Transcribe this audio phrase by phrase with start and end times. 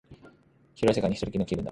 [0.73, 1.69] 広い世界に一人きりの気分だ